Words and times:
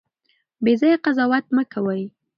بې 0.63 0.73
ځایه 0.79 0.97
قضاوت 1.05 1.45
مه 1.55 1.63
کوئ. 1.73 2.03